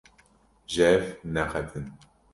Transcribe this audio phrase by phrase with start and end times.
[0.73, 1.03] Ji hev
[1.33, 1.85] neqetin!